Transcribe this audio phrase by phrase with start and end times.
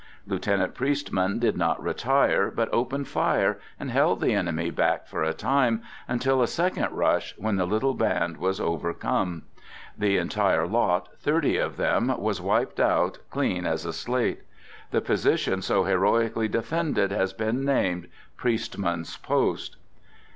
[0.25, 5.31] Lieutenant Priestman did not retire, but opened fire, and held the enemy back for a
[5.31, 9.43] time, until a second rush, when the little band was overcome.
[9.95, 14.41] The en tire lot, thirty of them, was wiped out clean as a slate.
[14.89, 18.07] The position so heroically defended has been named"
[18.37, 19.77] Priestman's Post."